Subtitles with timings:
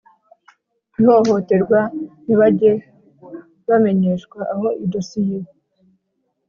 [0.99, 1.79] ihohoterwa
[2.23, 2.71] ntibajye
[3.67, 5.37] bamenyeshwa aho idosiye